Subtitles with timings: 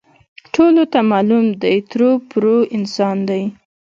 [0.53, 3.43] ټولو ته معلوم دی، ټرو پرو انسان دی.